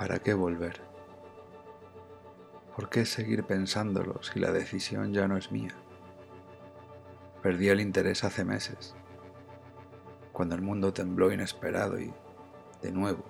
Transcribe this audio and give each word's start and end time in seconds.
¿Para 0.00 0.18
qué 0.18 0.32
volver? 0.32 0.80
¿Por 2.74 2.88
qué 2.88 3.04
seguir 3.04 3.44
pensándolo 3.44 4.22
si 4.22 4.40
la 4.40 4.50
decisión 4.50 5.12
ya 5.12 5.28
no 5.28 5.36
es 5.36 5.52
mía? 5.52 5.74
Perdí 7.42 7.68
el 7.68 7.82
interés 7.82 8.24
hace 8.24 8.42
meses, 8.42 8.94
cuando 10.32 10.54
el 10.54 10.62
mundo 10.62 10.94
tembló 10.94 11.30
inesperado 11.30 12.00
y, 12.00 12.14
de 12.80 12.92
nuevo, 12.92 13.22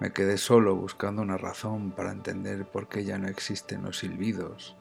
me 0.00 0.12
quedé 0.12 0.36
solo 0.36 0.74
buscando 0.74 1.22
una 1.22 1.36
razón 1.36 1.92
para 1.92 2.10
entender 2.10 2.66
por 2.66 2.88
qué 2.88 3.04
ya 3.04 3.16
no 3.16 3.28
existen 3.28 3.84
los 3.84 3.98
silbidos, 3.98 4.76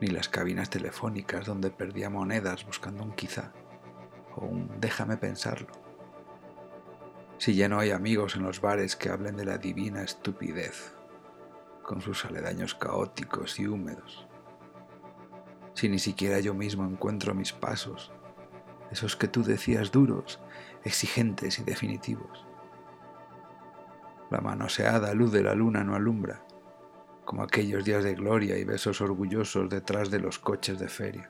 ni 0.00 0.06
las 0.06 0.28
cabinas 0.28 0.70
telefónicas 0.70 1.46
donde 1.46 1.72
perdía 1.72 2.10
monedas 2.10 2.64
buscando 2.64 3.02
un 3.02 3.10
quizá 3.10 3.52
o 4.36 4.44
un 4.46 4.70
déjame 4.78 5.16
pensarlo. 5.16 5.91
Si 7.42 7.56
ya 7.56 7.68
no 7.68 7.80
hay 7.80 7.90
amigos 7.90 8.36
en 8.36 8.44
los 8.44 8.60
bares 8.60 8.94
que 8.94 9.08
hablen 9.08 9.34
de 9.34 9.44
la 9.44 9.58
divina 9.58 10.04
estupidez, 10.04 10.94
con 11.82 12.00
sus 12.00 12.24
aledaños 12.24 12.76
caóticos 12.76 13.58
y 13.58 13.66
húmedos. 13.66 14.28
Si 15.74 15.88
ni 15.88 15.98
siquiera 15.98 16.38
yo 16.38 16.54
mismo 16.54 16.84
encuentro 16.86 17.34
mis 17.34 17.52
pasos, 17.52 18.12
esos 18.92 19.16
que 19.16 19.26
tú 19.26 19.42
decías 19.42 19.90
duros, 19.90 20.38
exigentes 20.84 21.58
y 21.58 21.64
definitivos 21.64 22.46
la 24.30 24.40
manoseada 24.40 25.12
luz 25.12 25.32
de 25.32 25.42
la 25.42 25.56
luna 25.56 25.82
no 25.82 25.96
alumbra, 25.96 26.44
como 27.24 27.42
aquellos 27.42 27.84
días 27.84 28.04
de 28.04 28.14
gloria 28.14 28.56
y 28.56 28.62
besos 28.62 29.00
orgullosos 29.00 29.68
detrás 29.68 30.12
de 30.12 30.20
los 30.20 30.38
coches 30.38 30.78
de 30.78 30.86
feria. 30.86 31.28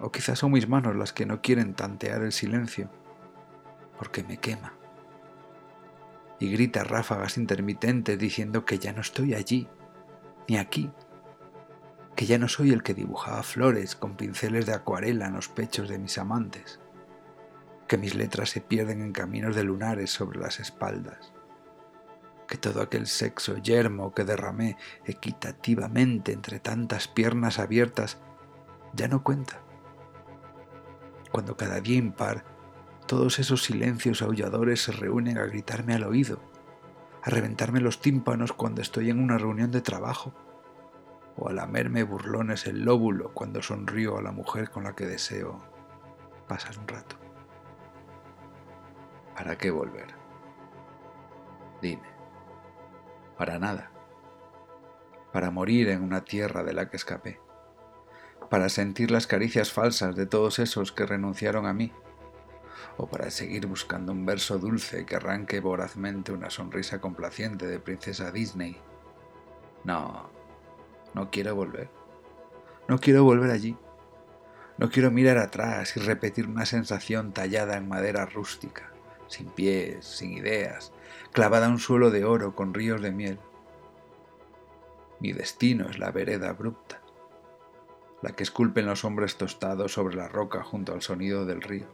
O 0.00 0.10
quizás 0.10 0.38
son 0.38 0.52
mis 0.52 0.66
manos 0.66 0.96
las 0.96 1.12
que 1.12 1.26
no 1.26 1.42
quieren 1.42 1.74
tantear 1.74 2.22
el 2.22 2.32
silencio, 2.32 2.90
porque 3.98 4.22
me 4.22 4.38
quema. 4.38 4.72
Y 6.40 6.50
grita 6.50 6.84
ráfagas 6.84 7.36
intermitentes 7.36 8.18
diciendo 8.18 8.64
que 8.64 8.78
ya 8.78 8.92
no 8.92 9.00
estoy 9.00 9.34
allí, 9.34 9.68
ni 10.48 10.56
aquí, 10.56 10.90
que 12.16 12.26
ya 12.26 12.38
no 12.38 12.48
soy 12.48 12.70
el 12.70 12.82
que 12.82 12.94
dibujaba 12.94 13.42
flores 13.42 13.96
con 13.96 14.16
pinceles 14.16 14.66
de 14.66 14.74
acuarela 14.74 15.26
en 15.26 15.34
los 15.34 15.48
pechos 15.48 15.88
de 15.88 15.98
mis 15.98 16.16
amantes 16.16 16.80
que 17.88 17.96
mis 17.96 18.14
letras 18.14 18.50
se 18.50 18.60
pierden 18.60 19.00
en 19.00 19.12
caminos 19.12 19.56
de 19.56 19.64
lunares 19.64 20.10
sobre 20.10 20.38
las 20.38 20.60
espaldas, 20.60 21.32
que 22.46 22.58
todo 22.58 22.82
aquel 22.82 23.06
sexo 23.06 23.56
yermo 23.56 24.14
que 24.14 24.24
derramé 24.24 24.76
equitativamente 25.06 26.32
entre 26.32 26.60
tantas 26.60 27.08
piernas 27.08 27.58
abiertas 27.58 28.18
ya 28.92 29.08
no 29.08 29.24
cuenta. 29.24 29.62
Cuando 31.32 31.56
cada 31.56 31.80
día 31.80 31.96
impar 31.96 32.44
todos 33.08 33.38
esos 33.38 33.64
silencios 33.64 34.20
aulladores 34.20 34.82
se 34.82 34.92
reúnen 34.92 35.38
a 35.38 35.46
gritarme 35.46 35.94
al 35.94 36.04
oído, 36.04 36.38
a 37.22 37.30
reventarme 37.30 37.80
los 37.80 38.02
tímpanos 38.02 38.52
cuando 38.52 38.82
estoy 38.82 39.08
en 39.08 39.18
una 39.18 39.38
reunión 39.38 39.70
de 39.70 39.80
trabajo, 39.80 40.34
o 41.34 41.48
a 41.48 41.52
lamerme 41.54 42.02
burlones 42.02 42.66
el 42.66 42.84
lóbulo 42.84 43.32
cuando 43.32 43.62
sonrío 43.62 44.18
a 44.18 44.22
la 44.22 44.30
mujer 44.30 44.70
con 44.70 44.84
la 44.84 44.94
que 44.94 45.06
deseo 45.06 45.58
pasar 46.46 46.78
un 46.78 46.86
rato. 46.86 47.16
¿Para 49.34 49.56
qué 49.56 49.70
volver? 49.70 50.08
Dime. 51.80 52.08
Para 53.38 53.58
nada. 53.58 53.90
Para 55.32 55.50
morir 55.50 55.88
en 55.88 56.02
una 56.02 56.24
tierra 56.24 56.62
de 56.62 56.74
la 56.74 56.90
que 56.90 56.96
escapé. 56.96 57.40
Para 58.50 58.68
sentir 58.68 59.10
las 59.10 59.26
caricias 59.26 59.72
falsas 59.72 60.14
de 60.14 60.26
todos 60.26 60.58
esos 60.58 60.92
que 60.92 61.06
renunciaron 61.06 61.64
a 61.64 61.72
mí. 61.72 61.90
O 62.96 63.06
para 63.06 63.30
seguir 63.30 63.66
buscando 63.66 64.12
un 64.12 64.26
verso 64.26 64.58
dulce 64.58 65.06
que 65.06 65.16
arranque 65.16 65.60
vorazmente 65.60 66.32
una 66.32 66.50
sonrisa 66.50 67.00
complaciente 67.00 67.66
de 67.66 67.80
princesa 67.80 68.30
Disney. 68.30 68.76
No, 69.84 70.30
no 71.14 71.30
quiero 71.30 71.54
volver. 71.54 71.90
No 72.88 72.98
quiero 72.98 73.24
volver 73.24 73.50
allí. 73.50 73.76
No 74.78 74.90
quiero 74.90 75.10
mirar 75.10 75.38
atrás 75.38 75.96
y 75.96 76.00
repetir 76.00 76.46
una 76.46 76.66
sensación 76.66 77.32
tallada 77.32 77.76
en 77.76 77.88
madera 77.88 78.26
rústica 78.26 78.92
sin 79.28 79.48
pies, 79.48 80.04
sin 80.04 80.32
ideas, 80.32 80.92
clavada 81.32 81.66
a 81.66 81.70
un 81.70 81.78
suelo 81.78 82.10
de 82.10 82.24
oro 82.24 82.54
con 82.54 82.74
ríos 82.74 83.00
de 83.00 83.12
miel. 83.12 83.38
Mi 85.20 85.32
destino 85.32 85.88
es 85.88 85.98
la 85.98 86.10
vereda 86.10 86.50
abrupta, 86.50 87.00
la 88.22 88.32
que 88.32 88.42
esculpen 88.42 88.86
los 88.86 89.04
hombres 89.04 89.36
tostados 89.36 89.92
sobre 89.92 90.16
la 90.16 90.28
roca 90.28 90.62
junto 90.62 90.92
al 90.92 91.02
sonido 91.02 91.44
del 91.44 91.62
río, 91.62 91.86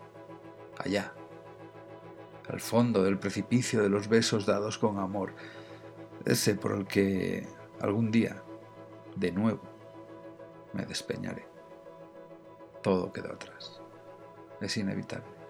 allá, 0.79 1.13
al 2.49 2.61
fondo 2.61 3.03
del 3.03 3.19
precipicio 3.19 3.83
de 3.83 3.89
los 3.89 4.09
besos 4.09 4.47
dados 4.47 4.79
con 4.79 4.99
amor, 4.99 5.35
ese 6.25 6.55
por 6.55 6.73
el 6.73 6.87
que 6.87 7.47
algún 7.81 8.11
día, 8.11 8.43
de 9.17 9.33
nuevo, 9.33 9.63
me 10.73 10.85
despeñaré. 10.87 11.47
Todo 12.83 13.13
queda 13.13 13.33
atrás. 13.33 13.81
Es 14.61 14.77
inevitable 14.77 15.44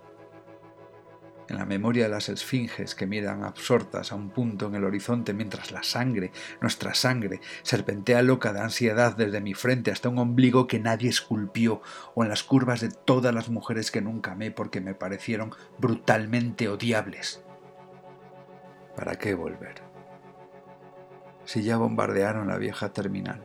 en 1.49 1.57
la 1.57 1.67
memoria 1.67 2.05
de 2.05 2.11
las 2.11 2.29
esfinges 2.29 2.95
que 2.95 3.07
miran 3.07 3.45
absortas 3.45 4.13
a 4.13 4.15
un 4.15 4.31
punto 4.31 4.67
en 4.67 4.75
el 4.75 4.85
horizonte 4.85 5.35
mientras 5.35 5.73
la 5.73 5.83
sangre, 5.83 6.33
nuestra 6.61 6.95
sangre, 6.95 7.41
serpentea 7.63 8.23
loca 8.23 8.53
de 8.53 8.61
ansiedad 8.61 9.17
desde 9.17 9.41
mi 9.41 9.55
frente 9.55 9.91
hasta 9.91 10.09
un 10.09 10.19
ombligo 10.19 10.67
que 10.67 10.81
nadie 10.81 11.09
esculpió, 11.09 11.83
o 12.15 12.23
en 12.23 12.31
las 12.31 12.43
curvas 12.43 12.81
de 12.81 12.91
todas 12.91 13.35
las 13.35 13.49
mujeres 13.49 13.91
que 13.91 14.01
nunca 14.01 14.33
amé 14.33 14.51
porque 14.51 14.81
me 14.81 14.95
parecieron 14.95 15.53
brutalmente 15.79 16.69
odiables. 16.69 17.43
¿Para 18.97 19.17
qué 19.17 19.35
volver? 19.35 19.83
Si 21.45 21.63
ya 21.63 21.77
bombardearon 21.77 22.49
la 22.49 22.59
vieja 22.59 22.93
terminal. 22.93 23.45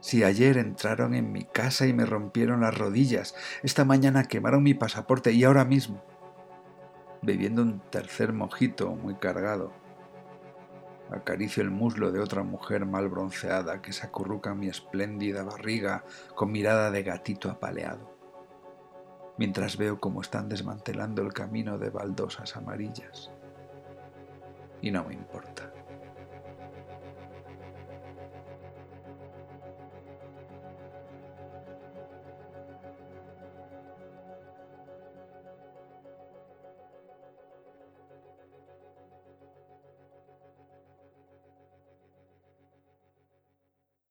Si 0.00 0.24
ayer 0.24 0.56
entraron 0.58 1.14
en 1.14 1.32
mi 1.32 1.44
casa 1.44 1.86
y 1.86 1.92
me 1.92 2.06
rompieron 2.06 2.60
las 2.60 2.76
rodillas, 2.76 3.34
esta 3.62 3.84
mañana 3.84 4.24
quemaron 4.24 4.62
mi 4.62 4.74
pasaporte 4.74 5.32
y 5.32 5.44
ahora 5.44 5.64
mismo 5.64 6.02
bebiendo 7.26 7.60
un 7.60 7.80
tercer 7.90 8.32
mojito 8.32 8.94
muy 8.94 9.16
cargado. 9.16 9.72
Acaricio 11.10 11.60
el 11.60 11.70
muslo 11.70 12.12
de 12.12 12.20
otra 12.20 12.44
mujer 12.44 12.86
mal 12.86 13.08
bronceada 13.08 13.82
que 13.82 13.92
se 13.92 14.06
acurruca 14.06 14.54
mi 14.54 14.68
espléndida 14.68 15.42
barriga 15.42 16.04
con 16.36 16.52
mirada 16.52 16.92
de 16.92 17.02
gatito 17.02 17.50
apaleado, 17.50 18.16
mientras 19.38 19.76
veo 19.76 19.98
cómo 19.98 20.20
están 20.20 20.48
desmantelando 20.48 21.22
el 21.22 21.32
camino 21.32 21.78
de 21.78 21.90
baldosas 21.90 22.56
amarillas. 22.56 23.32
Y 24.80 24.92
no 24.92 25.04
me 25.04 25.14
importa. 25.14 25.75